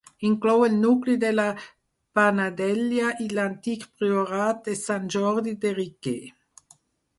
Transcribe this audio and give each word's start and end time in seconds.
Inclou 0.27 0.61
el 0.67 0.77
nucli 0.85 1.17
de 1.23 1.29
la 1.33 1.45
Panadella 2.19 3.11
i 3.27 3.29
l'antic 3.39 3.87
priorat 4.01 4.67
de 4.71 4.77
Sant 4.83 5.09
Jordi 5.19 5.57
de 5.67 5.77
Riquer. 5.81 6.19